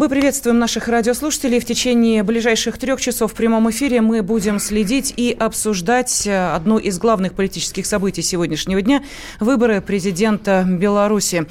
[0.00, 1.60] Мы приветствуем наших радиослушателей.
[1.60, 6.78] В течение ближайших трех часов в прямом эфире мы будем следить и обсуждать э, одно
[6.78, 9.04] из главных политических событий сегодняшнего дня–
[9.40, 11.44] выборы президента Беларуси.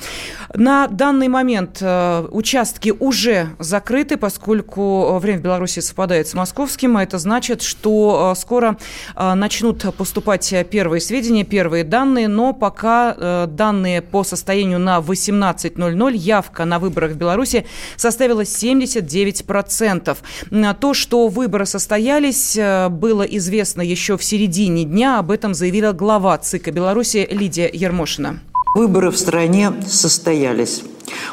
[0.56, 6.98] На данный момент э, участки уже закрыты, поскольку время в Беларуси совпадает с московским.
[6.98, 8.78] А это значит, что э, скоро
[9.16, 16.80] начнут поступать первые сведения, первые данные, но пока данные по состоянию на 18.00 явка на
[16.80, 20.18] выборах в Беларуси составила составила 79%.
[20.80, 25.20] То, что выборы состоялись, э, было известно еще в середине дня.
[25.20, 28.40] Об этом заявила глава ЦИКа Беларуси Лидия Ермошина.
[28.76, 30.84] Выборы в стране состоялись.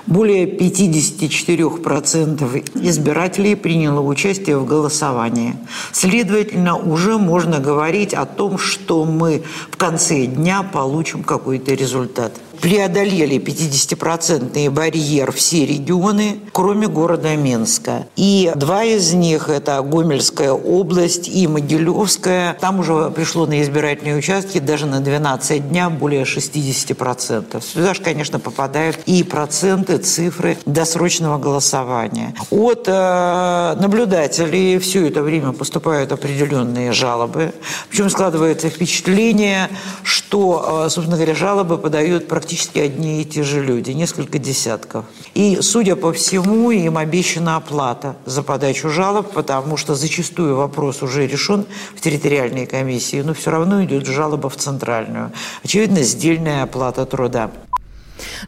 [0.06, 5.56] Более 54% избирателей приняло участие в голосовании.
[5.92, 13.36] Следовательно, уже можно говорить о том, что мы в конце дня получим какой-то результат преодолели
[13.36, 18.06] 50-процентный барьер все регионы, кроме города Минска.
[18.16, 22.56] И два из них– это Гомельская область и Могилевская.
[22.60, 27.62] Там уже пришло на избирательные участки даже на 12 дня более 60%.
[27.62, 29.22] Сюда же, конечно, попадают и
[29.66, 32.34] проценты, цифры досрочного голосования.
[32.50, 37.52] От э, наблюдателей все это время поступают определенные жалобы.
[37.90, 39.68] Причем складывается впечатление,
[40.04, 45.04] что, э, собственно говоря, жалобы подают практически одни и те же люди, несколько десятков.
[45.34, 51.26] И, судя по всему, им обещана оплата за подачу жалоб, потому что зачастую вопрос уже
[51.26, 55.32] решен в территориальной комиссии, но все равно идет жалоба в центральную.
[55.64, 57.50] Очевидно, сдельная оплата труда.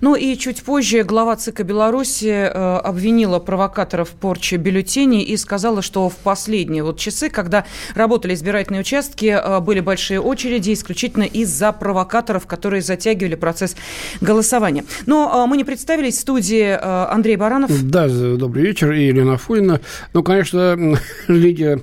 [0.01, 2.49] Ну и чуть позже глава ЦИКа Беларуси э,
[2.79, 8.81] обвинила провокаторов в порче бюллетеней и сказала, что в последние вот часы, когда работали избирательные
[8.81, 13.77] участки, э, были большие очереди исключительно из-за провокаторов, которые затягивали процесс
[14.21, 14.85] голосования.
[15.07, 17.71] Но э, мы не представились в студии Андрей Баранов.
[17.89, 18.93] Да, добрый вечер.
[18.93, 19.81] И Елена Фойна.
[20.13, 20.99] Ну, конечно,
[21.29, 21.81] Лидия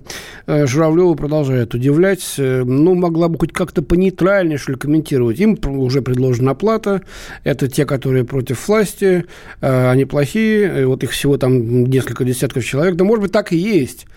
[0.47, 2.35] Журавлева продолжает удивлять.
[2.37, 5.39] Ну, могла бы хоть как-то понейтральнее, что ли, комментировать.
[5.39, 7.01] Им уже предложена оплата.
[7.43, 9.25] Это те, которые против власти,
[9.61, 13.57] э, они плохие, вот их всего там несколько десятков человек, да, может быть, так и
[13.57, 14.07] есть.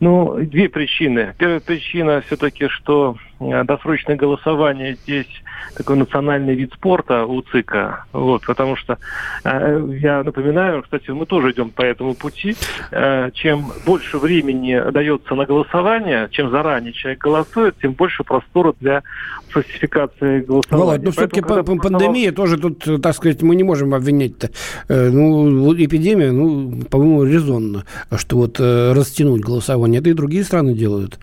[0.01, 1.35] Ну, две причины.
[1.37, 5.29] Первая причина все-таки, что э, досрочное голосование здесь
[5.75, 8.05] такой национальный вид спорта у ЦИКа.
[8.11, 8.97] Вот, потому что
[9.43, 12.55] э, я напоминаю, кстати, мы тоже идем по этому пути.
[12.91, 19.03] Э, чем больше времени дается на голосование, чем заранее человек голосует, тем больше простора для
[19.49, 20.85] фальсификации голосования.
[20.85, 24.49] Володь, ну все-таки Поэтому, пандемия тоже тут, так сказать, мы не можем обвинять-то.
[24.87, 27.85] Э, ну, эпидемия, ну, по-моему, резонно,
[28.15, 29.99] что вот растянуть голосование.
[30.01, 31.19] Это и другие страны делают.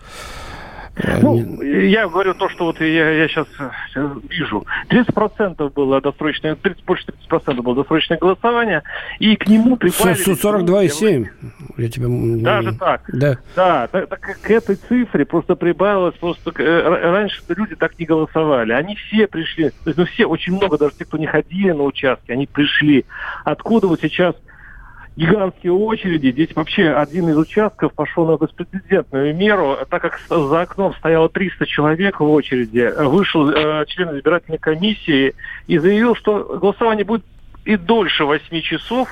[1.21, 3.47] Ну, я говорю то, что вот я, я сейчас,
[3.87, 4.65] сейчас вижу.
[4.89, 8.83] 30% было досрочное, 30, больше 30% было досрочное голосование,
[9.19, 10.17] и к нему прибавили...
[10.17, 11.27] 42,7.
[11.77, 12.07] Я тебя...
[12.43, 13.01] Даже так?
[13.13, 13.37] Да.
[13.55, 18.73] Да, так, так, к этой цифре просто прибавилось, просто э, раньше люди так не голосовали.
[18.73, 21.83] Они все пришли, то есть, ну все, очень много, даже те, кто не ходили на
[21.83, 23.05] участки, они пришли.
[23.45, 24.35] Откуда вот сейчас
[25.15, 26.31] гигантские очереди.
[26.31, 31.65] Здесь вообще один из участков пошел на беспрецедентную меру, так как за окном стояло 300
[31.65, 32.91] человек в очереди.
[33.03, 35.33] Вышел э, член избирательной комиссии
[35.67, 37.23] и заявил, что голосование будет
[37.65, 39.09] и дольше 8 часов,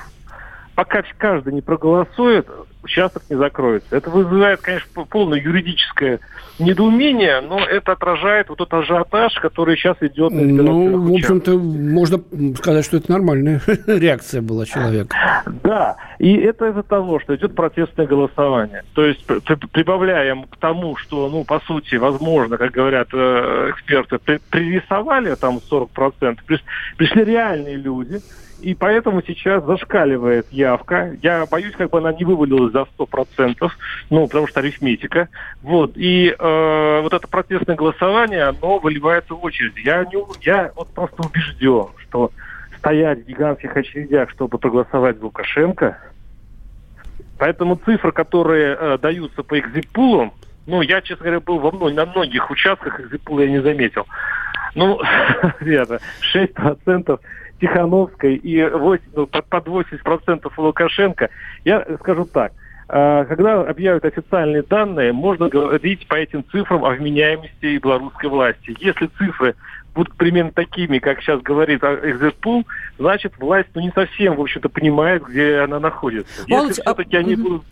[0.77, 2.47] пока каждый не проголосует,
[2.83, 3.97] участок не закроется.
[3.97, 6.19] Это вызывает, конечно, полное юридическое
[6.59, 12.19] недоумение, но это отражает вот тот ажиотаж, который сейчас идет на Ну, в общем-то, можно
[12.57, 15.17] сказать, что это нормальная реакция была человека.
[15.63, 18.83] Да, и это из-за того, что идет протестное голосование.
[18.93, 19.25] То есть
[19.71, 24.19] прибавляем к тому, что, ну, по сути, возможно, как говорят э, эксперты,
[24.51, 26.37] пририсовали там 40%,
[26.97, 28.21] пришли реальные люди,
[28.59, 31.15] и поэтому сейчас зашкаливает явка.
[31.21, 33.69] Я боюсь, как бы она не вывалилась за 100%,
[34.09, 35.29] ну, потому что арифметика.
[35.61, 35.93] Вот.
[35.95, 39.77] И э, вот это протестное голосование, оно выливается в очередь.
[39.77, 42.31] Я, не, я вот просто убежден, что
[42.77, 45.97] стоять в гигантских очередях, чтобы проголосовать за Лукашенко,
[47.37, 50.33] поэтому цифры, которые э, даются по экзитпулам,
[50.65, 54.05] ну, я, честно говоря, был во мной, на многих участках экзитпула я не заметил.
[54.75, 54.99] Ну,
[55.59, 55.99] ребята,
[56.35, 57.19] 6%
[57.59, 61.29] Тихановской и 8, ну, под, под 80% Лукашенко,
[61.65, 62.53] я скажу так,
[62.89, 68.75] а, когда объявят официальные данные, можно говорить по этим цифрам о вменяемости белорусской власти.
[68.79, 69.55] Если цифры
[69.93, 72.65] будут примерно такими, как сейчас говорит Экзерпул,
[72.97, 76.43] значит, власть ну, не совсем, в общем-то, понимает, где она находится.
[76.47, 77.19] Если все-таки а...
[77.19, 77.63] они будут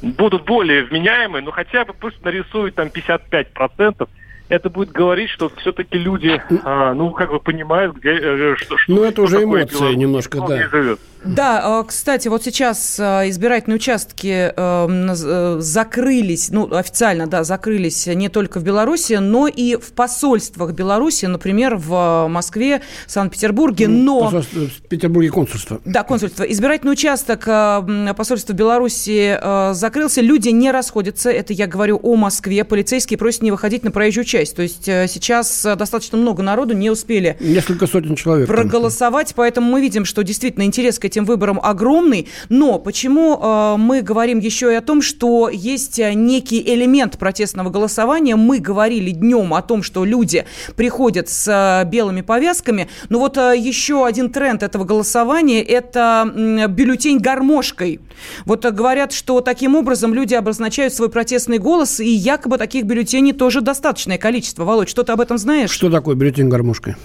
[0.00, 4.08] будут более вменяемые, ну хотя бы пусть нарисуют там 55%,
[4.48, 9.04] это будет говорить, что все-таки люди, а, ну, как бы понимают, где, э, что, Ну,
[9.04, 10.68] это уже эмоции немножко, да.
[10.68, 11.00] Живет.
[11.24, 18.06] Да, а, кстати, вот сейчас а, избирательные участки эм, э, закрылись, ну, официально, да, закрылись
[18.06, 24.42] не только в Беларуси, но и в посольствах Беларуси, например, в Москве, Санкт-Петербурге, ну, но...
[24.42, 25.80] В Петербурге консульство.
[25.84, 26.44] Да, консульство.
[26.44, 32.64] Избирательный участок э, посольства Беларуси э, закрылся, люди не расходятся, это я говорю о Москве,
[32.64, 37.36] полицейские просят не выходить на проезжую часть, то есть сейчас достаточно много народу не успели...
[37.40, 38.46] Несколько сотен человек.
[38.46, 42.28] Проголосовать, поэтому мы видим, что действительно интерес к этим выборам огромный.
[42.48, 47.70] Но почему э, мы говорим еще и о том, что есть э, некий элемент протестного
[47.70, 48.36] голосования?
[48.36, 50.44] Мы говорили днем о том, что люди
[50.76, 52.88] приходят с э, белыми повязками.
[53.08, 58.00] Но вот э, еще один тренд этого голосования– это э, бюллетень гармошкой.
[58.44, 63.32] Вот э, говорят, что таким образом люди обозначают свой протестный голос, и якобы таких бюллетеней
[63.32, 64.64] тоже достаточное количество.
[64.64, 65.70] Володь, что ты об этом знаешь?
[65.70, 66.96] Что такое бюллетень гармошкой?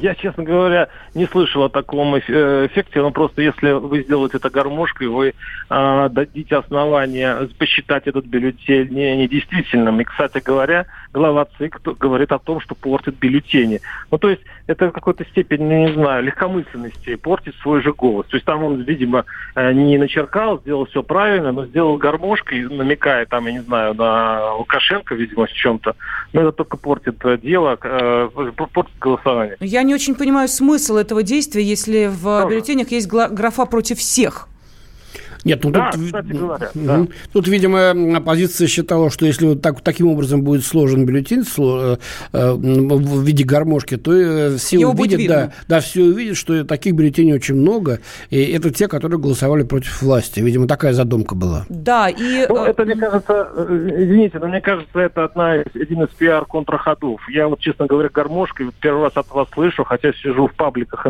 [0.00, 2.20] Я, честно говоря, не слышал о таком э,
[2.66, 5.32] эффекте, но просто если вы сделаете это гармошкой, вы
[5.70, 10.00] э, дадите основания посчитать этот бюллетень недействительным.
[10.00, 13.80] И, кстати говоря, глава ЦИК говорит о том, что портит бюллетени.
[14.10, 18.26] Ну, то есть это в какой-то степени, ну, не знаю, легкомысленности, портит свой же голос.
[18.26, 19.24] То есть там он, видимо,
[19.54, 24.54] э, не начеркал, сделал все правильно, но сделал гармошкой, намекая там, я не знаю, на
[24.54, 25.94] Лукашенко, видимо, в чем-то.
[26.32, 29.56] Но это только портит дело, портит голосование.
[29.60, 32.48] Я не очень понимаю смысл этого действия, если в Тоже.
[32.48, 34.48] бюллетенях есть графа против всех.
[35.44, 37.06] Нет, ну да, тут, кстати говоря, да.
[37.32, 41.96] тут, видимо, оппозиция считала, что если вот так, таким образом будет сложен бюллетень э,
[42.32, 46.94] э, в виде гармошки, то э, все Его увидят, да, да, все увидят, что таких
[46.94, 48.00] бюллетеней очень много,
[48.30, 50.40] и это те, которые голосовали против власти.
[50.40, 51.66] Видимо, такая задумка была.
[51.68, 52.46] Да, и...
[52.48, 57.20] Ну, это, мне кажется, извините, но мне кажется, это одна из, один из пиар-контраходов.
[57.28, 61.06] Я вот, честно говоря, гармошкой первый раз от вас слышу, хотя сижу в пабликах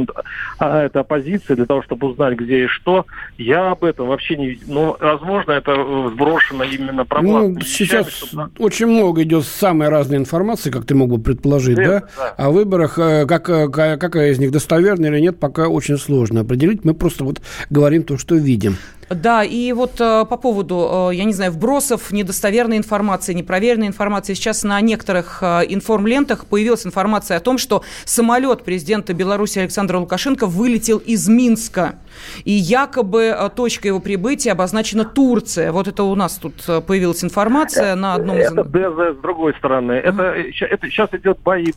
[0.58, 3.06] а, это оппозиция для того, чтобы узнать, где и что.
[3.38, 4.59] Я об этом вообще вообще не...
[4.67, 5.75] Ну, возможно, это
[6.10, 7.55] сброшено именно проблемами.
[7.55, 8.51] Ну, сейчас чтобы...
[8.58, 12.34] очень много идет самой разной информации, как ты мог бы предположить, Верно, да?
[12.37, 12.44] да?
[12.44, 16.84] О выборах, э, как, э, какая из них достоверная или нет, пока очень сложно определить.
[16.84, 18.77] Мы просто вот говорим то, что видим.
[19.11, 24.34] Да, и вот э, по поводу, э, я не знаю, вбросов недостоверной информации, непроверенной информации.
[24.34, 30.46] Сейчас на некоторых э, информлентах появилась информация о том, что самолет президента Беларуси Александра Лукашенко
[30.46, 31.96] вылетел из Минска.
[32.44, 35.73] И якобы точка его прибытия обозначена Турция.
[35.73, 36.55] Вот это у нас тут
[36.87, 38.53] появилась информация на одном из...
[38.53, 39.93] Это ДЗ с другой стороны.
[39.93, 41.73] Это, это сейчас идет бои,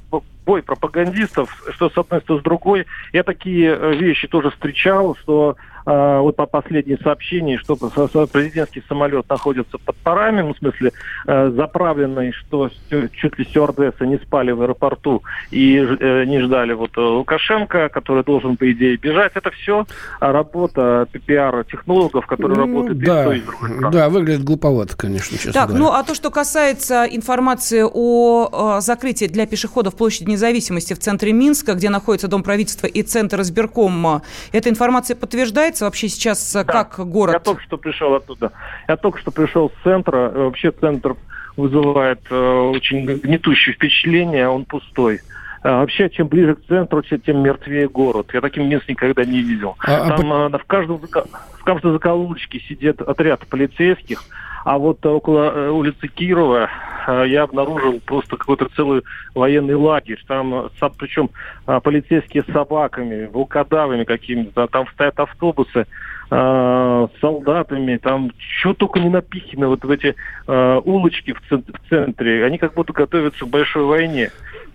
[0.46, 2.86] бой пропагандистов, что с одной, что с другой.
[3.14, 5.58] Я такие вещи тоже встречал, что
[5.88, 10.92] вот по последней сообщении, что президентский самолет находится под парами, ну, в смысле
[11.26, 16.92] э, заправленный, что чуть ли стюардессы не спали в аэропорту и э, не ждали вот
[16.98, 19.32] э, Лукашенко, который должен, по идее, бежать.
[19.36, 19.86] Это все
[20.20, 23.92] работа пиар-технологов, которые ну, работают да, и той, и другой.
[23.92, 25.86] Да, выглядит глуповато, конечно, честно Так, говоря.
[25.86, 31.74] ну а то, что касается информации о закрытии для пешеходов площади независимости в центре Минска,
[31.74, 35.77] где находится Дом правительства и Центр избиркома, эта информация подтверждается?
[35.78, 36.84] Развивается вообще сейчас э, да.
[36.84, 37.34] как город?
[37.34, 38.52] Я только что пришел оттуда.
[38.88, 40.30] Я только что пришел с центра.
[40.30, 41.16] Вообще центр
[41.56, 44.48] вызывает э, очень гнетущее впечатление.
[44.48, 45.22] Он пустой.
[45.64, 48.30] А, вообще, чем ближе к центру, тем мертвее город.
[48.34, 49.76] Я таким мест никогда не видел.
[49.80, 54.24] А, а Там а, в, каждом, в каждой закоулочке сидит отряд полицейских,
[54.68, 56.70] а вот около э, улицы Кирова
[57.08, 59.02] э, я обнаружил просто какой-то целый
[59.34, 60.22] военный лагерь.
[60.28, 61.30] Там, причем
[61.66, 64.68] полицейские с собаками, волкодавами какими-то.
[64.68, 65.88] Там стоят автобусы
[66.30, 70.14] с солдатами, там что только не напихано вот в эти
[70.46, 72.44] улочки в, в центре.
[72.44, 74.32] Они как будто готовятся к большой войне.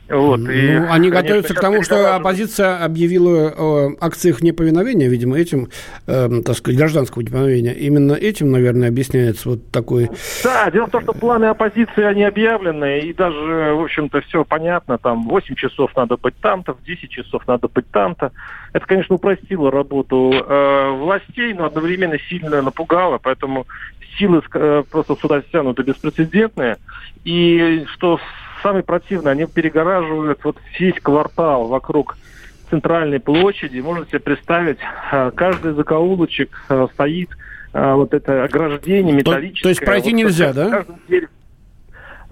[0.08, 5.38] Вот, ну, и, они конечно, готовятся к тому, что оппозиция объявила о акциях неповиновения, видимо,
[5.38, 5.68] этим,
[6.06, 7.72] э, так сказать, гражданского неповиновения.
[7.72, 10.10] Именно этим, наверное, объясняется вот такой...
[10.42, 14.98] Да, дело в том, что планы оппозиции, они объявлены, и даже, в общем-то, все понятно,
[14.98, 18.32] там, 8 часов надо быть там-то, в 10 часов надо быть там-то.
[18.72, 23.66] Это, конечно, упростило работу э, властей, но одновременно сильно напугало, поэтому
[24.18, 26.76] силы э, просто сюда стянуты беспрецедентные.
[27.24, 28.18] И что
[28.62, 32.16] самое противное, они перегораживают вот весь квартал вокруг
[32.70, 33.80] центральной площади.
[33.80, 34.78] Можете себе представить,
[35.12, 37.30] э, каждый закоулочек э, стоит
[37.74, 39.54] э, вот это ограждение металлическое.
[39.54, 40.84] То, то есть пройти вот, нельзя, да?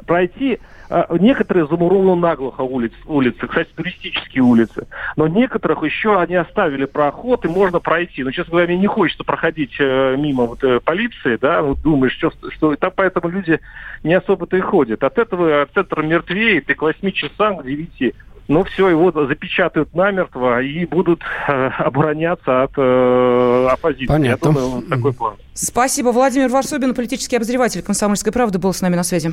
[0.07, 0.59] Пройти
[0.91, 4.89] а, некоторые замурованы наглухо улиц, улицы, кстати, туристические улицы.
[5.17, 8.25] Но некоторых еще они оставили проход, и можно пройти.
[8.25, 12.15] Но, честно говоря, мне не хочется проходить э, мимо вот, э, полиции, да, вот думаешь,
[12.15, 13.61] что, что там поэтому люди
[14.03, 15.05] не особо-то и ходят.
[15.05, 18.15] От этого центр мертвеет, и к 8 часам, к 9
[18.51, 24.07] ну все, его запечатают намертво и будут э, обороняться от э, оппозиции.
[24.07, 24.49] Понятно.
[24.49, 25.37] Я думаю, такой план.
[25.55, 26.09] Спасибо.
[26.09, 29.33] Владимир Варсобин, политический обозреватель «Комсомольской правды», был с нами на связи.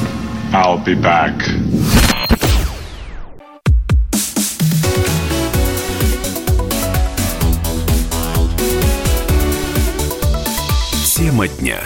[0.53, 1.33] I'll be back.
[11.15, 11.79] Тема дня.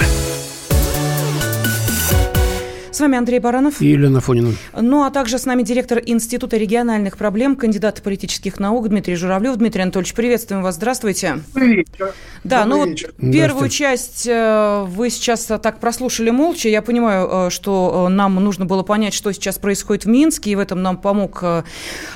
[2.95, 3.81] С вами Андрей Баранов.
[3.81, 4.53] И Елена Фонина.
[4.73, 9.57] Ну, а также с нами директор Института региональных проблем, кандидат политических наук Дмитрий Журавлев.
[9.57, 10.75] Дмитрий Анатольевич, приветствуем вас.
[10.75, 11.41] Здравствуйте.
[11.53, 12.13] Добрый вечер.
[12.45, 13.13] Да, Добрый ну вечер.
[13.17, 16.69] вот первую часть э, вы сейчас так прослушали молча.
[16.69, 20.55] Я понимаю, э, что э, нам нужно было понять, что сейчас происходит в Минске, и
[20.55, 21.43] в этом нам помог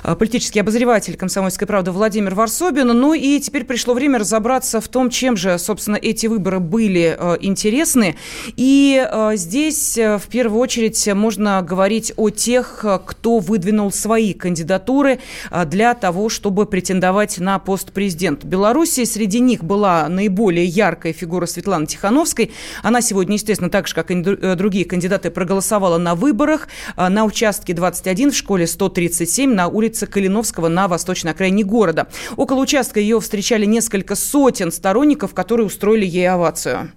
[0.04, 2.88] политический обозреватель «Комсомольской правды» Владимир Варсобин.
[2.88, 8.16] Ну и теперь пришло время разобраться в том, чем же, собственно, эти выборы были интересны.
[8.56, 15.66] И здесь в первую очередь очередь можно говорить о тех, кто выдвинул свои кандидатуры а,
[15.66, 19.04] для того, чтобы претендовать на пост президента Беларуси.
[19.06, 22.52] Среди них была наиболее яркая фигура Светланы Тихановской.
[22.84, 27.74] Она сегодня, естественно, так же, как и э, другие кандидаты, проголосовала на выборах на участке
[27.74, 32.10] 21 в школе 137 на улице Калиновского на восточной окраине города.
[32.38, 36.92] Около участка ее встречали несколько сотен сторонников, которые устроили ей овацию.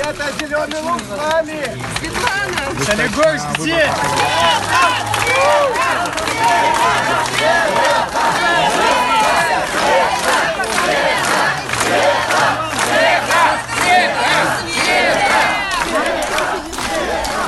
[0.00, 1.62] Это зеленый лук с вами!
[1.98, 2.84] Светлана!
[2.84, 3.90] Солигорск здесь!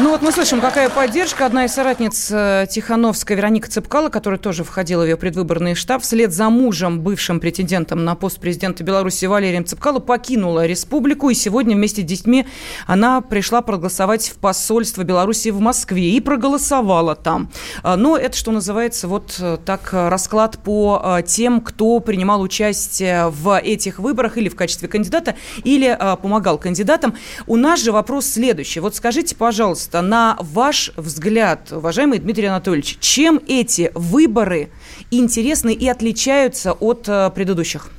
[0.02, 1.44] Ну вот мы слышим, какая поддержка.
[1.44, 6.32] Одна из соратниц э, Тихановской, Вероника Цепкала, которая тоже входила в ее предвыборный штаб, вслед
[6.32, 11.28] за мужем, бывшим претендентом на пост президента Беларуси Валерием Цепкало, покинула республику.
[11.28, 12.46] И сегодня вместе с детьми
[12.86, 17.50] она пришла проголосовать в посольство Беларуси в Москве и проголосовала там.
[17.82, 23.28] А, но это, что называется, вот э, так расклад по э, тем, кто принимал участие
[23.28, 27.14] в этих выборах или в качестве кандидата, или помогал кандидатам.
[27.46, 28.80] У нас же вопрос следующий.
[28.80, 34.70] Вот скажите, пожалуйста, пожалуйста, на ваш взгляд, уважаемый Дмитрий Анатольевич, чем эти выборы
[35.10, 37.90] интересны и отличаются от э, предыдущих?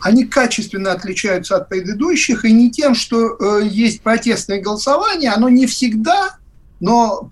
[0.00, 5.66] Они качественно отличаются от предыдущих, и не тем, что э, есть протестное голосование, оно не
[5.66, 6.36] всегда,
[6.80, 7.30] но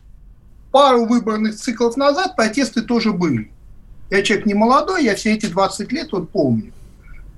[0.70, 3.50] пару выборных циклов назад протесты тоже были.
[4.10, 6.72] Я человек не молодой, я все эти 20 лет вот помню.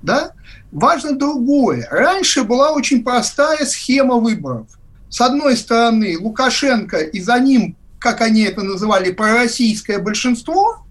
[0.01, 0.31] Да?
[0.71, 1.87] Важно другое.
[1.91, 4.67] Раньше была очень простая схема выборов–
[5.09, 10.85] с одной стороны, Лукашенко и за ним, как они это называли, пророссийское большинство,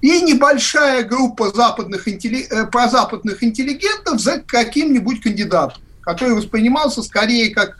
[0.00, 7.76] и небольшая группа западных, э, прозападных интеллигентов за каким-нибудь кандидатом, который воспринимался скорее как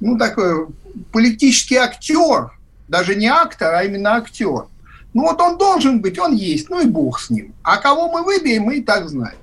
[0.00, 0.68] ну, такой
[1.12, 2.50] политический актер,
[2.88, 4.66] даже не актор, а именно актер.
[5.12, 7.54] Ну вот он должен быть, он есть, ну и бог с ним.
[7.62, 9.38] А кого мы выберем, мы и так знаем.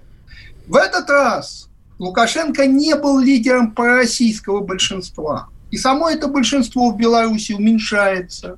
[0.66, 1.67] В этот раз
[2.00, 5.50] Лукашенко не был лидером пророссийского большинства.
[5.72, 8.58] И само это большинство в Беларуси уменьшается.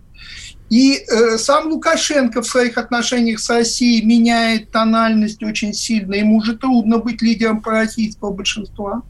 [0.69, 6.13] И э, сам Лукашенко в своих отношениях с Россией меняет тональность очень сильно.
[6.13, 9.01] Ему уже трудно быть лидером пророссийского большинства.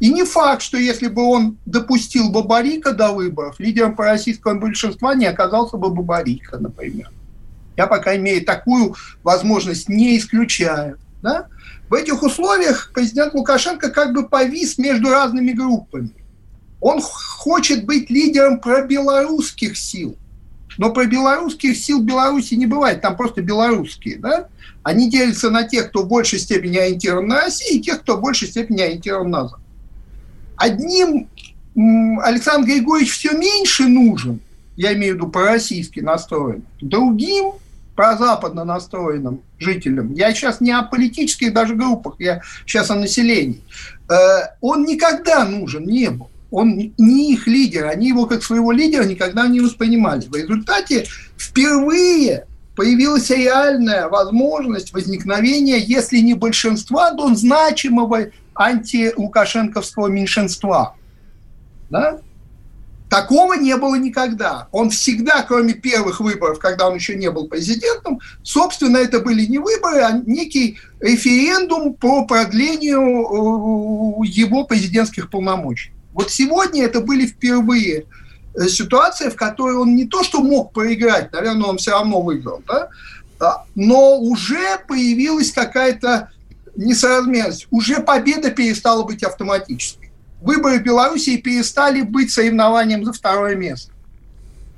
[0.00, 5.26] И не факт, что если бы он допустил Бабарика до выборов, лидером пророссийского большинства не
[5.26, 7.10] оказался бы Бабарика, например.
[7.76, 10.98] Я пока имею такую возможность, не исключаю.
[11.22, 11.46] Да?
[11.88, 16.10] В этих условиях президент Лукашенко как бы повис между разными группами.
[16.80, 20.16] Он хочет быть лидером пробелорусских сил.
[20.78, 24.18] Но про белорусских сил Беларуси не бывает, там просто белорусские.
[24.18, 24.48] Да?
[24.82, 28.20] Они делятся на тех, кто в большей степени ориентирован на Россию, и тех, кто в
[28.20, 29.60] большей степени ориентирован на Запад.
[30.56, 31.28] Одним
[32.22, 34.40] Александр Григорьевич все меньше нужен,
[34.76, 37.52] я имею в виду по-российски настроен, другим
[37.96, 43.62] прозападно настроенным жителям, я сейчас не о политических даже группах, я сейчас о населении,
[44.08, 44.14] э,
[44.60, 46.30] он никогда нужен не был.
[46.52, 50.26] Он не их лидер, они его как своего лидера никогда не воспринимали.
[50.26, 60.94] В результате впервые появилась реальная возможность возникновения, если не большинства, то значимого антилукашенковского меньшинства.
[61.90, 62.20] Да?
[63.08, 64.68] Такого не было никогда.
[64.72, 69.58] Он всегда, кроме первых выборов, когда он еще не был президентом, собственно, это были не
[69.58, 75.92] выборы, а некий референдум по продлению э, его президентских полномочий.
[76.12, 78.06] Вот сегодня это были впервые
[78.54, 82.62] э, ситуации, в которой он не то что мог проиграть, наверное, он все равно выиграл,
[82.66, 82.88] да,
[83.38, 86.30] а, но уже появилась какая-то
[86.74, 87.68] несоразмерность.
[87.70, 90.05] Уже победа перестала быть автоматической.
[90.46, 93.92] Выборы в Белоруссии перестали быть соревнованием за второе место.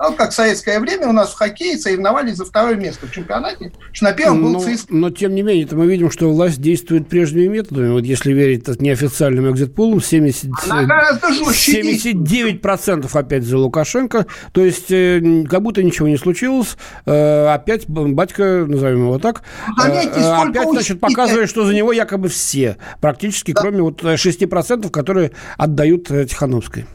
[0.01, 3.73] Ну, как в советское время у нас в хоккее соревновались за второе место в чемпионате,
[3.93, 4.95] что на первом был но, ЦСКА.
[4.95, 7.91] Но, тем не менее, мы видим, что власть действует прежними методами.
[7.91, 14.27] Вот если верить неофициальным экзит-пулам, 70, 79% опять за Лукашенко.
[14.53, 16.77] То есть, э, как будто ничего не случилось.
[17.05, 21.93] Э, опять батька, назовем его так, ну, Заметьте, э, опять, значит, показывает, что за него
[21.93, 22.77] якобы все.
[23.01, 23.63] Практически, да.
[23.63, 26.87] кроме вот 6%, которые отдают Тихановской.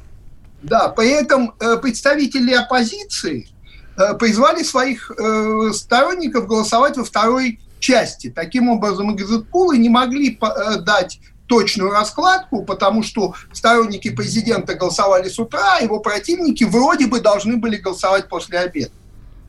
[0.63, 3.49] Да, при этом э, представители оппозиции
[3.97, 8.32] э, призвали своих э, сторонников голосовать во второй части.
[8.34, 10.39] Таким образом, экзитпулы не могли
[10.80, 17.19] дать точную раскладку, потому что сторонники президента голосовали с утра, а его противники вроде бы
[17.19, 18.93] должны были голосовать после обеда.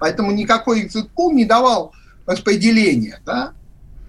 [0.01, 1.93] Поэтому никакой экзитпул не давал
[2.27, 3.21] распределения.
[3.25, 3.53] Да?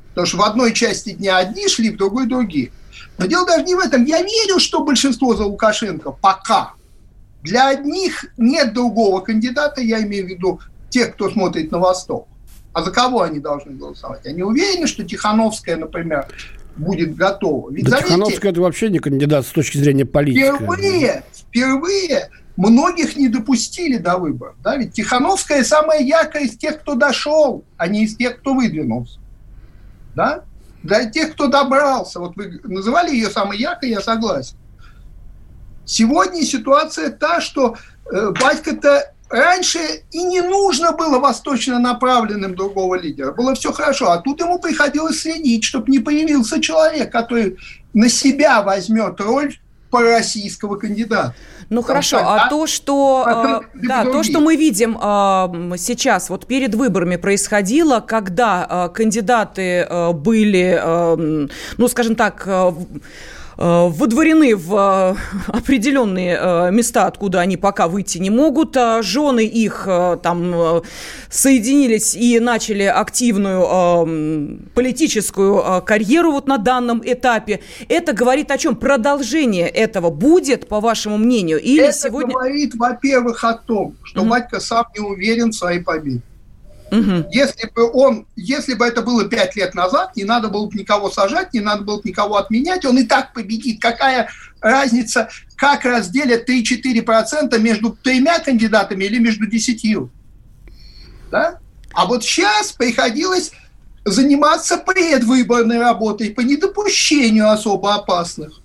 [0.10, 2.72] Потому что в одной части дня одни шли, в другой другие.
[3.20, 4.04] Но дело даже не в этом.
[4.06, 6.74] Я верю, что большинство за Лукашенко пока–
[7.46, 12.28] для одних нет другого кандидата, я имею в виду тех, кто смотрит на восток.
[12.74, 14.26] А за кого они должны голосовать?
[14.26, 16.28] Они уверены, что Тихановская, например,
[16.76, 17.72] будет готова.
[17.72, 20.44] Ведь, да заметьте, Тихановская это вообще не кандидат с точки зрения политики.
[20.44, 24.56] Впервые, впервые многих не допустили до выборов.
[24.62, 24.76] Да?
[24.76, 29.20] Ведь Тихановская самая яркая из тех, кто дошел, а не из тех, кто выдвинулся.
[30.16, 30.44] Да?
[30.84, 32.20] Для тех, кто добрался.
[32.20, 34.58] Вот вы называли ее самой яркой, я согласен.
[35.86, 37.76] Сегодня ситуация та, что
[38.12, 39.80] э, батька-то раньше
[40.12, 43.32] и не нужно было восточно направленным другого лидера.
[43.32, 44.12] Было все хорошо.
[44.12, 47.58] А тут ему приходилось следить, чтобы не появился человек, который
[47.94, 49.56] на себя возьмет роль
[49.92, 51.34] российского кандидата.
[51.70, 56.30] Ну Потому хорошо, что, а то, что э, да, то, что мы видим э, сейчас,
[56.30, 62.44] вот перед выборами происходило, когда э, кандидаты э, были, э, ну скажем так.
[62.46, 62.74] Э,
[63.58, 65.16] Э, выдворены в э,
[65.48, 68.76] определенные э, места, откуда они пока выйти не могут.
[69.02, 69.88] Жены их
[70.22, 70.82] там
[71.30, 77.62] соединились и начали активную политическую карьеру вот на данном этапе.
[77.88, 78.76] Это говорит о чем?
[78.76, 81.62] Продолжение этого будет, по вашему мнению?
[81.62, 82.34] Или Это сегодня...
[82.34, 84.30] говорит, во-первых, о том, что mm-hmm.
[84.30, 86.22] батька сам не уверен в своей победе.
[86.96, 87.30] Угу.
[87.32, 91.10] Если бы он, если бы это было пять лет назад, не надо было бы никого
[91.10, 93.82] сажать, не надо было бы никого отменять, он и так победит.
[93.82, 94.30] Какая
[94.62, 100.10] разница, как разделят 3-4% между тремя кандидатами или между десятью?
[101.32, 101.60] Да?
[101.94, 103.52] А вот сейчас приходилось
[104.06, 108.62] заниматься предвыборной работой по недопущению особо опасных.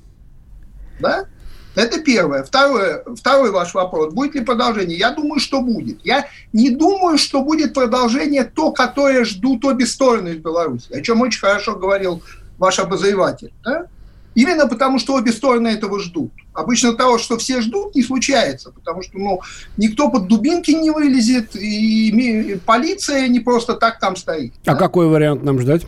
[1.01, 1.27] Да?
[1.75, 2.43] Это первое.
[2.43, 4.13] Второе, второй ваш вопрос.
[4.13, 4.99] Будет ли продолжение?
[4.99, 6.01] Я думаю, что будет.
[6.05, 11.21] Я не думаю, что будет продолжение то, которое ждут обе стороны в Беларуси, о чем
[11.21, 12.23] очень хорошо говорил
[12.59, 13.53] ваш обозреватель.
[13.65, 13.87] Да?
[14.35, 16.33] Именно потому, что обе стороны этого ждут.
[16.53, 19.41] Обычно того, что все ждут, не случается, потому что ну,
[19.77, 24.53] никто под дубинки не вылезет, и полиция не просто так там стоит.
[24.65, 24.77] А да?
[24.77, 25.87] какой вариант нам ждать?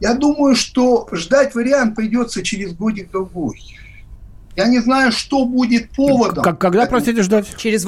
[0.00, 3.79] Я думаю, что ждать вариант придется через годик-другой.
[4.60, 6.44] Я не знаю, что будет поводом.
[6.44, 7.56] Как, когда, простите, ждать?
[7.56, 7.86] Через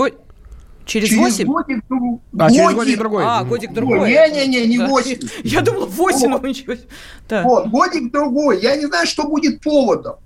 [0.85, 1.46] Через, через 8?
[1.46, 1.94] годик, а,
[2.32, 3.24] годик, через годик другой.
[3.24, 4.11] А, годик другой.
[4.11, 5.18] Не-не-не, не 8.
[5.44, 6.32] Я думал, 8.
[6.32, 6.42] Вот.
[6.42, 6.74] Ничего.
[7.28, 7.42] Да.
[7.42, 8.61] вот, годик другой.
[8.61, 10.16] Я не знаю, что будет поводом.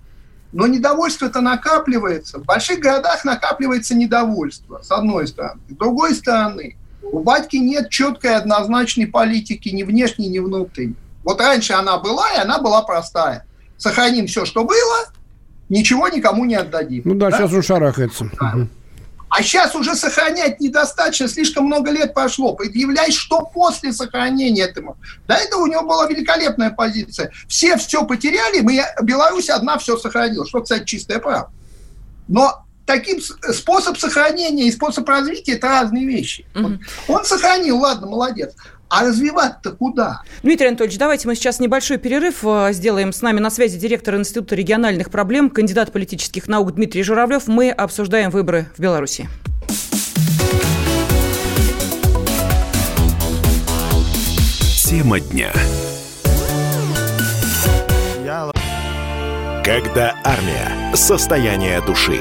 [0.53, 2.39] Но недовольство-то накапливается.
[2.39, 5.61] В больших городах накапливается недовольство, с одной стороны.
[5.69, 10.97] С другой стороны, у батьки нет четкой однозначной политики ни внешней, ни внутренней.
[11.23, 13.45] Вот раньше она была, и она была простая.
[13.77, 15.11] Сохраним все, что было,
[15.69, 17.03] ничего никому не отдадим.
[17.05, 17.39] Ну да, да?
[17.39, 18.31] сейчас он шарахается.
[18.41, 18.67] Да.
[19.29, 22.55] А сейчас уже сохранять недостаточно, слишком много лет прошло.
[22.55, 24.97] Предъявляй, что после сохранения этого.
[25.27, 27.33] До этого у него была великолепная позиция.
[27.49, 30.47] Все все потеряли, мы, Беларусь одна все сохранила.
[30.47, 31.51] Что, кстати, чистая правда.
[32.29, 36.47] Но таким способ сохранения и способ развития– это разные вещи.
[36.55, 36.79] Mm-hmm.
[37.09, 38.55] Он сохранил, ладно, молодец.
[38.89, 40.23] А развивать-то куда?
[40.45, 43.13] Дмитрий Анатольевич, давайте мы сейчас небольшой перерыв э, сделаем.
[43.13, 47.49] С нами на связи директор Института региональных проблем, кандидат политических наук Дмитрий Журавлев.
[47.49, 49.29] Мы обсуждаем выборы в Беларуси.
[54.85, 55.53] Тема дня.
[59.65, 60.95] Когда армия.
[60.95, 62.21] Состояние души.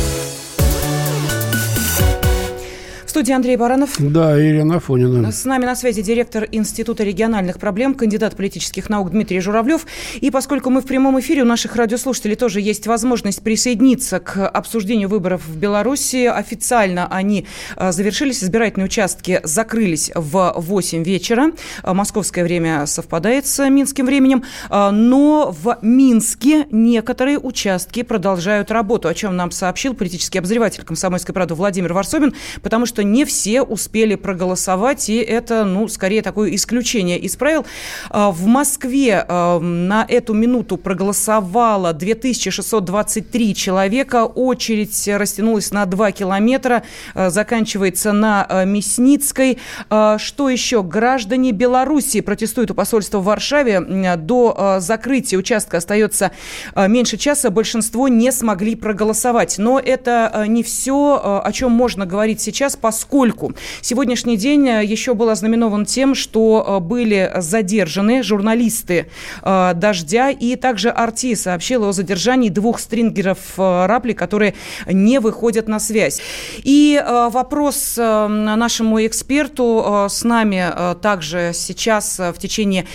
[3.21, 3.97] студии Андрей Баранов.
[3.99, 5.31] Да, Ирина Афонина.
[5.31, 9.85] С нами на связи директор Института региональных проблем, кандидат политических наук Дмитрий Журавлев.
[10.21, 15.07] И поскольку мы в прямом эфире, у наших радиослушателей тоже есть возможность присоединиться к обсуждению
[15.07, 16.25] выборов в Беларуси.
[16.25, 21.51] Официально они а, завершились, избирательные участки закрылись в 8 вечера.
[21.83, 24.45] А, московское время совпадает с минским временем.
[24.71, 31.35] А, но в Минске некоторые участки продолжают работу, о чем нам сообщил политический обозреватель комсомольской
[31.35, 37.19] правды Владимир Варсобин, потому что не все успели проголосовать, и это, ну, скорее такое исключение
[37.19, 37.65] из правил.
[38.09, 46.83] А, в Москве а, на эту минуту проголосовало 2623 человека, очередь растянулась на 2 километра,
[47.13, 49.57] а, заканчивается на Мясницкой.
[49.89, 50.83] Что еще?
[50.83, 53.81] Граждане Беларуси протестуют у посольства в Варшаве.
[54.17, 56.31] До закрытия участка остается
[56.75, 57.49] меньше часа.
[57.49, 59.57] Большинство не смогли проголосовать.
[59.57, 65.15] Но это не все, о чем можно говорить сейчас, по поскольку сегодняшний день э, еще
[65.15, 69.07] был ознаменован тем, что э, были задержаны журналисты
[69.41, 74.53] э, «Дождя», и также «Арти» сообщила о задержании двух стрингеров «Рапли», которые
[74.85, 76.21] не выходят на связь.
[76.63, 82.85] И вопрос нашему эксперту с нами также сейчас в течение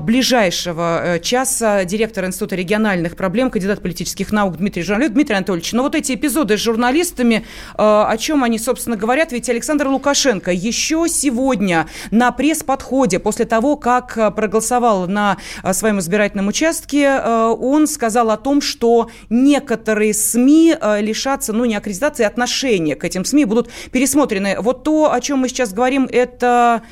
[0.00, 5.12] ближайшего часа директор Института региональных проблем, кандидат политических наук Дмитрий Журавлев.
[5.12, 7.44] Дмитрий Анатольевич, ну вот эти эпизоды с журналистами,
[7.76, 9.32] о чем они, собственно, говорят?
[9.32, 15.98] Ведь Александр Лукашенко еще сегодня на пресс-подходе, после того, как э, проголосовал на э, своем
[16.00, 22.28] избирательном участке, э, он сказал о том, что некоторые СМИ лишатся, ну, не аккредитации, а
[22.28, 24.56] отношения к этим СМИ будут пересмотрены.
[24.60, 26.82] Вот то, о чем мы сейчас говорим, это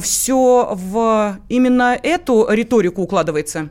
[0.00, 3.70] все в именно эту риторику укладывается?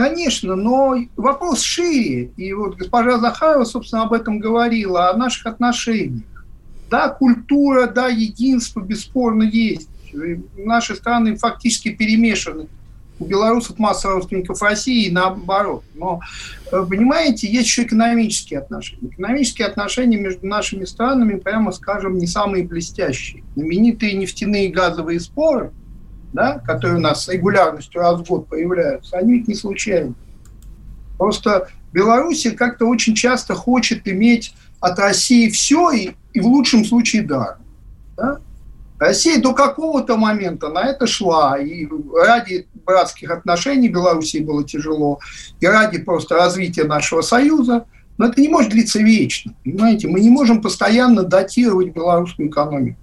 [0.00, 2.30] Конечно, но вопрос шире.
[2.36, 6.24] И вот госпожа Захарова, собственно, об этом говорила, о наших отношениях.
[6.90, 9.88] Да, культура, да, единство бесспорно есть.
[10.56, 12.66] Наши страны фактически перемешаны.
[13.20, 15.84] У белорусов масса родственников России и наоборот.
[15.94, 16.20] Но,
[16.72, 19.08] э, понимаете, есть еще экономические отношения.
[19.08, 23.44] Экономические отношения между нашими странами, прямо скажем, не самые блестящие.
[23.54, 25.70] Знаменитые нефтяные и газовые споры,
[26.32, 30.14] да, которые у нас с регулярностью раз в год появляются, они ведь не случайны.
[31.18, 37.22] Просто Беларусь как-то очень часто хочет иметь от России все и, и в лучшем случае
[37.22, 37.58] дар.
[38.16, 38.38] Да?
[38.98, 45.20] Россия до какого-то момента на это шла, и ради братских отношений Белоруссии было тяжело,
[45.58, 47.86] и ради просто развития нашего союза,
[48.18, 50.06] но это не может длиться вечно, понимаете?
[50.06, 52.98] Мы не можем постоянно датировать белорусскую экономику.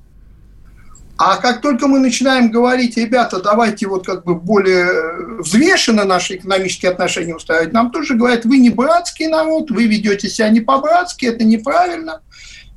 [1.17, 6.91] А как только мы начинаем говорить, ребята, давайте вот как бы более взвешенно наши экономические
[6.91, 11.43] отношения устраивать, нам тоже говорят, вы не братский народ, вы ведете себя не по-братски, это
[11.43, 12.21] неправильно.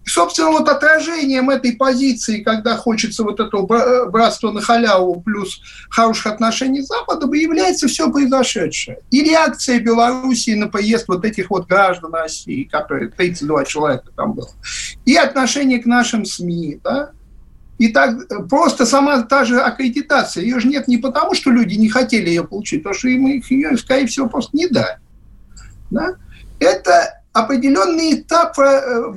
[0.04, 5.60] Собственно, вот отражением этой позиции, когда хочется вот этого братства на халяву плюс
[5.90, 9.00] хороших отношений с Западом, является все произошедшее.
[9.10, 14.50] И реакция Белоруссии на поезд вот этих вот граждан России, которые 32 человека там было,
[15.04, 17.10] и отношение к нашим СМИ, да,
[17.80, 21.88] и так просто сама та же аккредитация, ее же нет не потому, что люди не
[21.88, 24.98] хотели ее получить, потому что им их ее, скорее всего, просто не дали.
[25.90, 26.16] Да?
[26.58, 29.14] Это определенный этап э,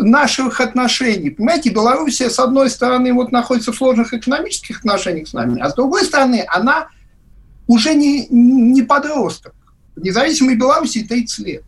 [0.00, 1.30] наших отношений.
[1.30, 5.74] Понимаете, Белоруссия, с одной стороны, вот находится в сложных экономических отношениях с нами, а с
[5.74, 6.88] другой стороны, она
[7.66, 9.54] уже не, не подросток.
[9.96, 11.62] Независимой Белоруссии 30 лет.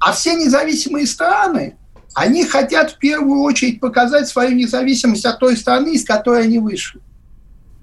[0.00, 1.76] А все независимые страны,
[2.14, 7.00] они хотят в первую очередь показать свою независимость от той страны, из которой они вышли.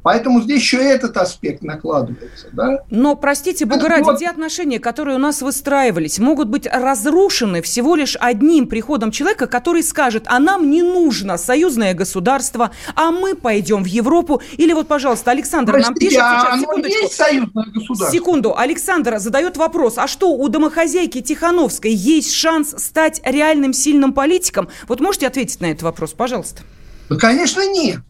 [0.05, 2.45] Поэтому здесь еще этот аспект накладывается.
[2.51, 2.83] Да?
[2.91, 4.19] Но, простите, бога ради, вот...
[4.19, 9.81] те отношения, которые у нас выстраивались, могут быть разрушены всего лишь одним приходом человека, который
[9.81, 14.43] скажет, а нам не нужно союзное государство, а мы пойдем в Европу.
[14.57, 17.01] Или вот, пожалуйста, Александр простите, нам пишет а сейчас, оно секундочку.
[17.01, 18.11] есть союзное государство?
[18.11, 24.69] Секунду, Александр задает вопрос, а что, у домохозяйки Тихановской есть шанс стать реальным сильным политиком?
[24.87, 26.61] Вот можете ответить на этот вопрос, пожалуйста?
[27.09, 28.01] Да, конечно, нет.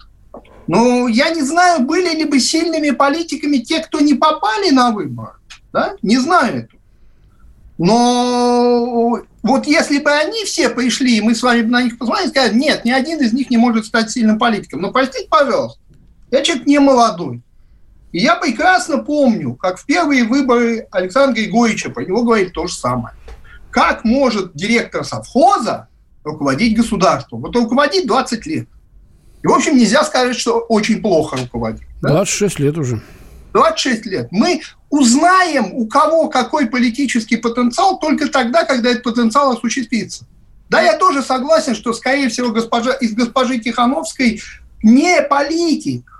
[0.67, 5.33] Ну, я не знаю, были ли бы сильными политиками те, кто не попали на выборы.
[5.71, 5.95] Да?
[6.01, 6.81] Не знаю этого.
[7.77, 12.55] Но вот если бы они все пришли, и мы с вами на них посмотрели, сказали,
[12.55, 14.81] нет, ни один из них не может стать сильным политиком.
[14.81, 15.79] Но простите, пожалуйста,
[16.31, 17.41] я человек не молодой.
[18.11, 22.73] И я прекрасно помню, как в первые выборы Александра Григорьевича про него говорили то же
[22.73, 23.13] самое.
[23.71, 25.89] Как может директор совхоза
[26.23, 27.41] руководить государством?
[27.41, 28.69] Вот руководить 20 лет.
[29.45, 31.81] И, в общем, нельзя сказать, что очень плохо руководит.
[32.01, 32.09] Да?
[32.09, 32.99] 26 лет уже.
[33.53, 34.27] 26 лет.
[34.31, 40.25] Мы узнаем, у кого какой политический потенциал только тогда, когда этот потенциал осуществится.
[40.69, 44.41] Да, я тоже согласен, что, скорее всего, госпожа, из госпожи Тихановской
[44.81, 46.14] не политик,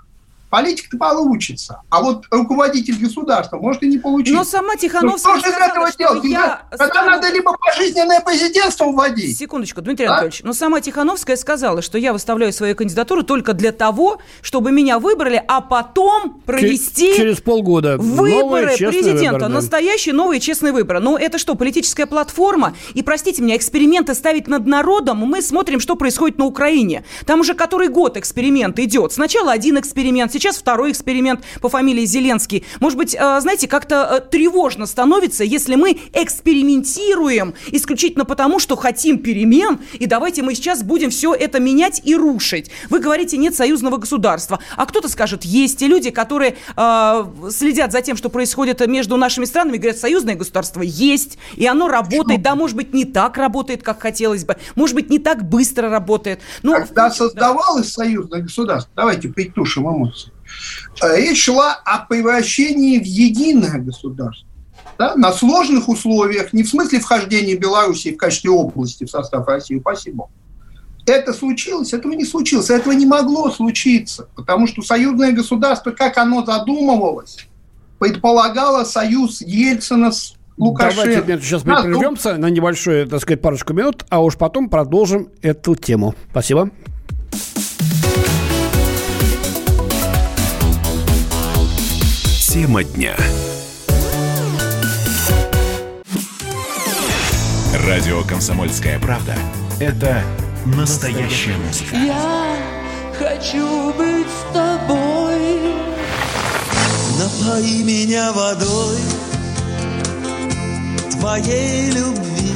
[0.56, 1.82] Политик-то получится.
[1.90, 4.34] А вот руководитель государства может и не получиться.
[4.34, 6.24] Но сама Тихановская ну, что же из этого делать?
[6.24, 6.62] Я...
[6.70, 7.10] Тогда стану...
[7.10, 9.36] надо либо пожизненное президентство вводить.
[9.36, 10.12] Секундочку, Дмитрий а?
[10.12, 10.42] Анатольевич.
[10.44, 15.44] Но сама Тихановская сказала, что я выставляю свою кандидатуру только для того, чтобы меня выбрали,
[15.46, 17.14] а потом провести...
[17.14, 17.98] Через полгода.
[17.98, 19.24] Выборы новые, президента.
[19.24, 19.48] Выборы, да.
[19.50, 21.00] Настоящие новые честные выборы.
[21.00, 22.74] Ну, это что, политическая платформа?
[22.94, 27.04] И, простите меня, эксперименты ставить над народом, мы смотрим, что происходит на Украине.
[27.26, 29.12] Там уже который год эксперимент идет.
[29.12, 32.64] Сначала один эксперимент, сейчас второй эксперимент по фамилии Зеленский.
[32.78, 39.18] Может быть, э, знаете, как-то э, тревожно становится, если мы экспериментируем исключительно потому, что хотим
[39.18, 42.70] перемен, и давайте мы сейчас будем все это менять и рушить.
[42.90, 44.60] Вы говорите, нет союзного государства.
[44.76, 49.44] А кто-то скажет, есть те люди, которые э, следят за тем, что происходит между нашими
[49.44, 52.42] странами, говорят, союзное государство есть, и оно работает.
[52.42, 54.56] Да, может быть, не так работает, как хотелось бы.
[54.74, 56.40] Может быть, не так быстро работает.
[56.62, 58.04] Но, Когда создавалось да.
[58.04, 60.32] союзное государство, давайте притушим эмоции,
[61.02, 64.46] речь шла о превращении в единое государство.
[64.98, 69.78] Да, на сложных условиях, не в смысле вхождения Белоруссии в качестве области в состав России,
[69.78, 70.30] спасибо.
[71.06, 71.92] Это случилось?
[71.92, 72.70] Этого не случилось.
[72.70, 77.46] Этого не могло случиться, потому что союзное государство, как оно задумывалось,
[77.98, 81.04] предполагало союз Ельцина с Лукашенко.
[81.04, 85.28] Давайте нет, сейчас мы прервемся на небольшую, так сказать, парочку минут, а уж потом продолжим
[85.42, 86.14] эту тему.
[86.30, 86.70] Спасибо.
[92.56, 93.14] Тема дня.
[97.86, 99.34] Радио «Комсомольская правда»—
[99.78, 100.22] это
[100.64, 101.94] настоящая музыка.
[101.96, 102.56] Я
[103.18, 105.74] хочу быть с тобой.
[107.18, 109.00] Напои меня водой
[111.10, 112.55] твоей любви.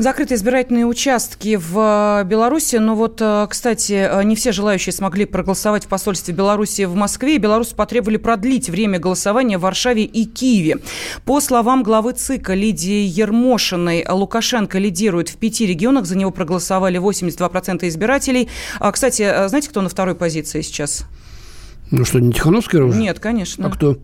[0.00, 5.26] Закрыты избирательные участки в э, Беларуси, но вот, э, кстати, э, не все желающие смогли
[5.26, 10.24] проголосовать в посольстве Беларуси в Москве, и белорусы потребовали продлить время голосования в Варшаве и
[10.24, 10.78] Киеве.
[11.26, 17.86] По словам главы ЦИКа Лидии Ермошиной, Лукашенко лидирует в пяти регионах, за него проголосовали 82%
[17.86, 18.48] избирателей.
[18.78, 21.04] А, кстати, знаете, кто на второй позиции сейчас?
[21.90, 22.98] Ну что, не Тихановский уже?
[22.98, 23.66] Нет, конечно.
[23.66, 23.98] А кто?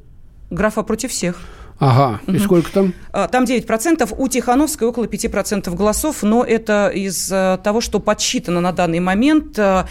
[0.51, 1.41] Графа против всех.
[1.79, 2.21] Ага.
[2.27, 2.95] И сколько там?
[3.17, 4.15] А, там 9%.
[4.17, 9.59] У Тихановской около 5% голосов, но это из э, того, что подсчитано на данный момент.
[9.59, 9.85] Э,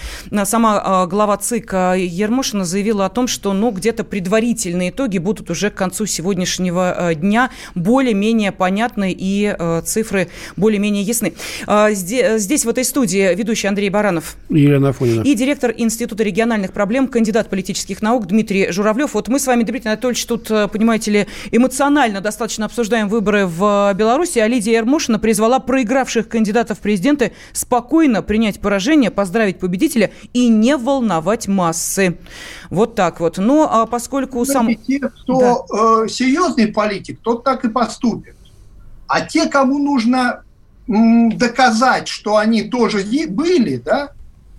[0.46, 5.70] сама э, глава ЦИК Ермошина заявила о том, что ну, где-то предварительные итоги будут уже
[5.70, 11.34] к концу сегодняшнего дня более-менее понятны и цифры более-менее ясны.
[11.68, 14.36] Здесь, в этой студии, ведущий Андрей Баранов.
[14.50, 15.22] Елена Афонина.
[15.22, 19.14] И директор Института региональных проблем, кандидат политических наук Дмитрий Журавлев.
[19.14, 23.94] Вот мы с вами, Дмитрий Анатольевич, тут, понимаете ли, эмоционально эмоционально достаточно обсуждаем выборы в
[23.96, 30.48] Беларуси, а Лидия Ермошина призвала проигравших кандидатов в президенты спокойно принять поражение, поздравить победителя и
[30.48, 32.18] не волновать массы.
[32.70, 33.38] Вот так вот.
[33.40, 34.74] Но а поскольку сам...
[34.74, 36.04] Те, кто да.
[36.06, 38.38] э, серьезный политик, тот так и поступит.
[39.08, 40.44] А те, кому нужно
[40.88, 44.12] м, доказать, что они тоже были, да,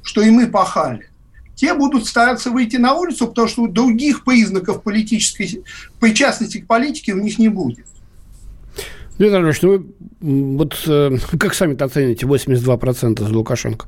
[0.03, 1.09] что и мы пахали,
[1.57, 5.65] те будут стараться выйти на улицу, потому что других признаков политической
[5.99, 7.87] причастности к политике у них не будет.
[9.19, 9.87] Дмитрий Анатольевич, ну вы
[10.21, 13.87] вот э, как сами-то оцените 82% за Лукашенко?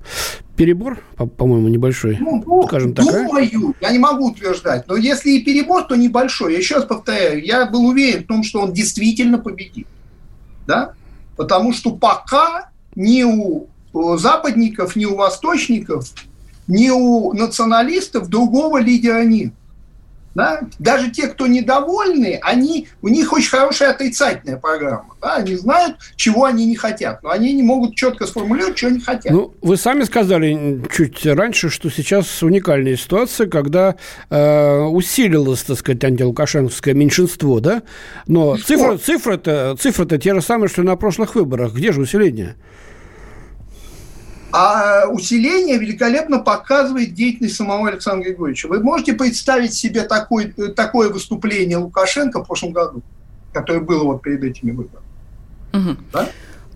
[0.56, 0.98] Перебор,
[1.36, 3.24] по-моему, небольшой, ну, ну, скажем так, а?
[3.24, 6.52] Думаю, я не могу утверждать, но если и перебор, то небольшой.
[6.52, 9.86] Я еще раз повторяю, я был уверен в том, что он действительно победит.
[10.66, 10.94] Да?
[11.36, 13.68] Потому что пока ни у
[14.16, 16.06] западников, ни у восточников
[16.68, 19.52] ни у националистов другого лидера нет.
[20.34, 20.60] Да?
[20.78, 25.16] Даже те, кто недовольны, они, у них очень хорошая отрицательная программа.
[25.20, 25.36] Да?
[25.36, 29.32] Они знают, чего они не хотят, но они не могут четко сформулировать, чего они хотят.
[29.32, 33.96] Ну, вы сами сказали чуть раньше, что сейчас уникальная ситуация, когда
[34.30, 37.82] э, усилилось, так сказать, антилукашенковское меньшинство, да?
[38.28, 41.74] Но цифры, цифры-то, цифры-то те же самые, что и на прошлых выборах.
[41.74, 42.54] Где же усиление?
[44.50, 48.68] А усиление великолепно показывает деятельность самого Александра Григорьевича.
[48.68, 53.02] Вы можете представить себе такой, такое выступление Лукашенко в прошлом году,
[53.52, 55.06] которое было вот перед этими выборами?
[55.74, 55.96] Угу.
[56.12, 56.28] Да?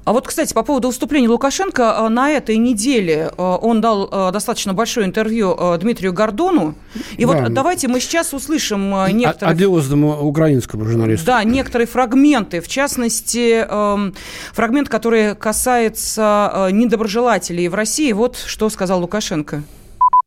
[0.05, 4.33] А вот, кстати, по поводу выступления Лукашенко, э, на этой неделе э, он дал э,
[4.33, 6.75] достаточно большое интервью Дмитрию Гордону.
[7.17, 7.33] И да.
[7.33, 9.53] вот давайте мы сейчас услышим некоторые...
[9.53, 11.27] Одиозному украинскому журналисту.
[11.27, 14.15] Да, некоторые фрагменты, в частности, эм,
[14.53, 18.13] фрагмент, который касается недоброжелателей в России.
[18.13, 19.63] Вот что сказал Лукашенко.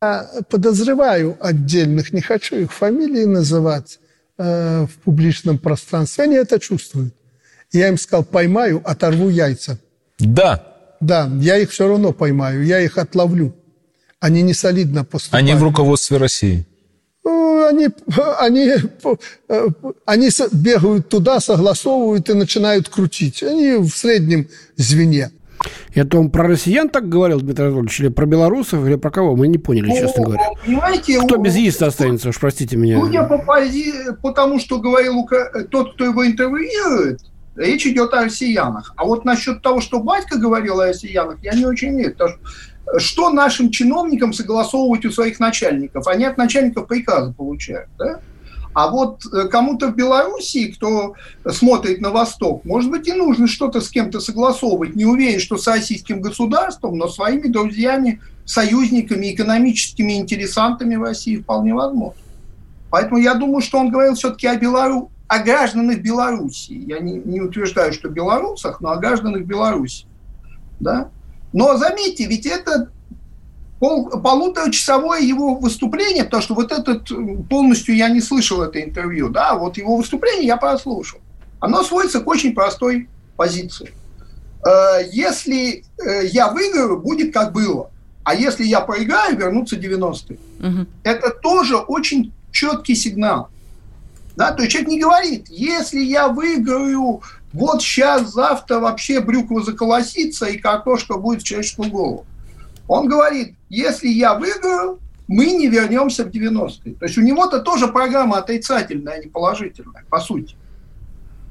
[0.02, 3.98] Я подозреваю отдельных, не хочу их фамилии называть
[4.38, 7.15] в публичном пространстве, они это чувствуют.
[7.72, 9.78] Я им сказал, поймаю, оторву яйца.
[10.18, 10.62] Да.
[11.00, 13.54] Да, я их все равно поймаю, я их отловлю.
[14.18, 15.46] Они не солидно поступают.
[15.46, 16.66] Они в руководстве России?
[17.22, 17.88] Ну, они,
[18.38, 18.72] они,
[20.06, 23.42] они бегают туда, согласовывают и начинают крутить.
[23.42, 25.30] Они в среднем звене.
[25.94, 29.34] Это он про россиян так говорил, Дмитрий Анатольевич, или про белорусов, или про кого?
[29.36, 30.50] Мы не поняли, ну, честно говоря.
[30.64, 33.00] Понимаете, кто без яиста останется, уж простите меня.
[33.00, 33.92] Судя по, пози...
[34.22, 35.28] по тому, что говорил
[35.70, 37.20] тот, кто его интервьюирует,
[37.56, 38.92] Речь идет о россиянах.
[38.96, 42.14] А вот насчет того, что батька говорил о россиянах, я не очень верю.
[42.14, 46.06] Что, что нашим чиновникам согласовывать у своих начальников?
[46.06, 47.88] Они от начальников приказы получают.
[47.98, 48.20] Да?
[48.74, 51.14] А вот э, кому-то в Белоруссии, кто
[51.50, 54.94] смотрит на Восток, может быть, и нужно что-то с кем-то согласовывать.
[54.94, 61.72] Не уверен, что с российским государством, но своими друзьями, союзниками, экономическими интересантами в России вполне
[61.72, 62.20] возможно.
[62.90, 66.72] Поэтому я думаю, что он говорил все-таки о Беларуси о гражданах Беларуси.
[66.72, 70.06] Я не, не утверждаю, что белорусах, но о гражданах Беларуси.
[70.80, 71.10] Да?
[71.52, 72.90] Но заметьте, ведь это
[73.78, 77.08] пол, полуторачасовое его выступление, потому что вот этот
[77.48, 81.20] полностью я не слышал это интервью, да, вот его выступление я прослушал.
[81.60, 83.92] Оно сводится к очень простой позиции.
[84.64, 87.90] Э, если э, я выиграю, будет как было.
[88.24, 90.38] А если я проиграю, вернутся 90-е.
[90.60, 90.86] Угу.
[91.04, 93.48] Это тоже очень четкий сигнал.
[94.36, 94.52] Да?
[94.52, 97.22] То есть человек не говорит, если я выиграю,
[97.52, 102.26] вот сейчас, завтра вообще брюква заколосится и картошка будет в человеческую голову.
[102.86, 106.94] Он говорит, если я выиграю, мы не вернемся в 90-е.
[106.94, 110.54] То есть у него-то тоже программа отрицательная, а не положительная, по сути.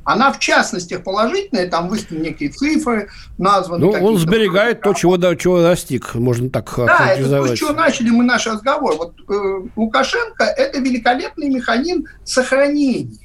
[0.06, 3.86] Она в частностях положительная, там выставлены некие цифры, названы.
[3.86, 7.74] Ну, он сберегает то, чего, до, чего достиг, можно так Да, это то, с чего
[7.74, 8.96] начали мы наш разговор.
[8.98, 13.18] Вот э, Лукашенко– это великолепный механизм сохранения.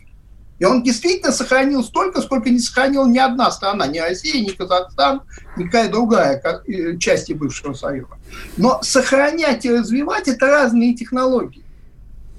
[0.59, 5.23] И он действительно сохранил столько, сколько не сохранила ни одна страна, ни Россия, ни Казахстан,
[5.57, 8.17] никакая другая э, части бывшего Союза.
[8.57, 11.65] Но сохранять и развивать– это разные технологии.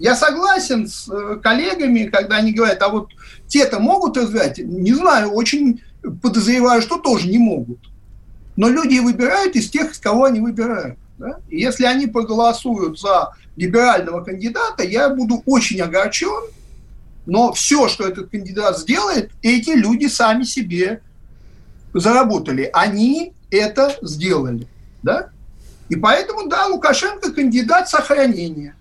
[0.01, 3.11] Я согласен с э, коллегами, когда они говорят, а вот
[3.47, 4.57] те-то могут развивать?
[4.57, 5.83] Не знаю, очень
[6.23, 7.77] подозреваю, что тоже не могут.
[8.55, 10.97] Но люди выбирают из тех, из кого они выбирают.
[11.19, 11.37] Да?
[11.49, 16.49] И если они проголосуют за либерального кандидата, я буду очень огорчен,
[17.27, 21.03] но все, что этот кандидат сделает, эти люди сами себе
[21.93, 22.71] заработали.
[22.73, 24.67] Они это сделали.
[25.03, 25.29] Да?
[25.89, 28.73] И поэтому, да, Лукашенко кандидат сохранения.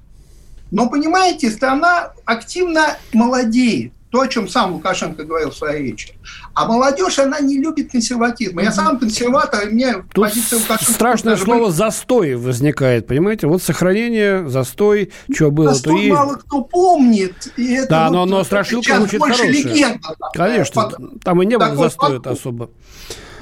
[0.70, 6.14] Но, понимаете, страна активно молодеет то, о чем сам Лукашенко говорил в своей речи.
[6.54, 8.58] А молодежь, она не любит консерватизм.
[8.58, 10.92] Я сам консерватор, и мне Тут позиция Лукашенко...
[10.92, 11.74] Страшное слово быть...
[11.76, 13.46] «застой» возникает, понимаете?
[13.46, 16.12] Вот сохранение, застой, что было, застой то есть.
[16.12, 17.52] мало кто помнит.
[17.56, 19.48] И это да, вот но, но страшилка звучит хорошая.
[19.48, 21.22] Легенда, там, Конечно, под...
[21.22, 22.70] там и не было застоя особо.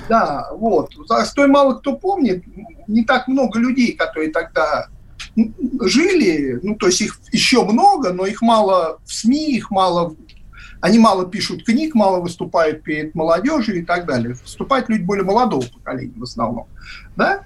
[0.08, 0.92] Да, вот.
[1.06, 2.44] Застой мало кто помнит.
[2.86, 4.88] Не так много людей, которые тогда
[5.82, 10.14] жили, ну, то есть их еще много, но их мало в СМИ, их мало
[10.80, 14.36] они мало пишут книг, мало выступают перед молодежью и так далее.
[14.40, 16.66] Выступают люди более молодого поколения в основном.
[17.16, 17.42] Да?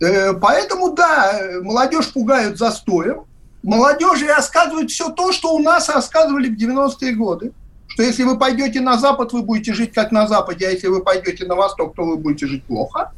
[0.00, 3.24] Э, поэтому, да, молодежь пугают застоем.
[3.62, 7.52] Молодежи рассказывают все то, что у нас рассказывали в 90-е годы.
[7.86, 11.02] Что если вы пойдете на Запад, вы будете жить как на Западе, а если вы
[11.02, 13.12] пойдете на Восток, то вы будете жить плохо.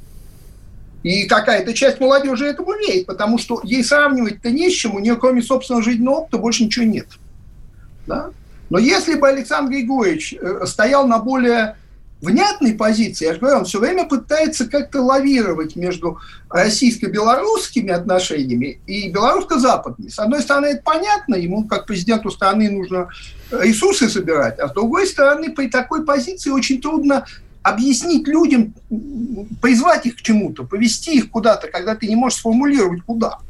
[1.02, 5.16] И какая-то часть молодежи этому верит, потому что ей сравнивать-то не с чем, у нее
[5.16, 7.06] кроме собственного жизненного опыта больше ничего нет.
[8.06, 8.30] Да?
[8.70, 11.76] Но если бы Александр Григорьевич э, стоял на более
[12.20, 16.18] внятной позиции, я же говорю, он все время пытается как-то лавировать между
[16.50, 20.08] российско-белорусскими отношениями и белорусско-западными.
[20.08, 23.08] С одной стороны, это понятно, ему как президенту страны нужно
[23.50, 27.26] ресурсы собирать, а с другой стороны, при такой позиции очень трудно
[27.66, 28.74] объяснить людям,
[29.60, 33.40] призвать их к чему-то, повести их куда-то, когда ты не можешь сформулировать куда.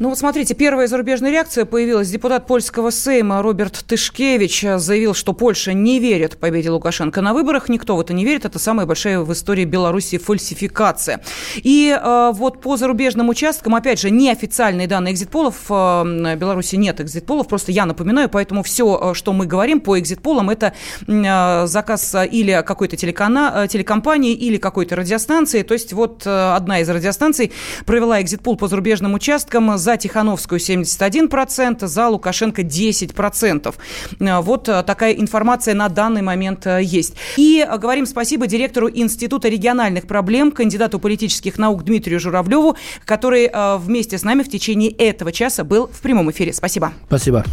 [0.00, 2.08] Ну вот смотрите, первая зарубежная реакция появилась.
[2.08, 7.68] Депутат польского Сейма Роберт Тышкевич заявил, что Польша не верит победе Лукашенко на выборах.
[7.68, 8.44] Никто в это не верит.
[8.44, 11.20] Это самая большая в истории Беларуси фальсификация.
[11.56, 15.64] И э, вот по зарубежным участкам, опять же, неофициальные данные экзитполов.
[15.68, 18.28] Э, Беларуси нет экзитполов, просто я напоминаю.
[18.28, 20.74] Поэтому все, э, что мы говорим по экзитполам, это
[21.08, 25.62] э, заказ или какой-то телекана, э, телекомпании, или какой-то радиостанции.
[25.62, 27.50] То есть вот э, одна из радиостанций
[27.84, 33.74] провела экзитпол по зарубежным участкам за Тихановскую 71%, за Лукашенко 10%.
[34.20, 37.14] Э, вот э, такая информация на данный момент э, есть.
[37.38, 42.76] И говорим спасибо директору Института региональных проблем, кандидату политических наук Дмитрию Журавлеву,
[43.06, 46.52] который вместе с нами в течение этого часа был в прямом эфире.
[46.52, 46.92] Спасибо.
[47.06, 47.44] Спасибо.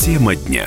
[0.00, 0.66] Тема дня.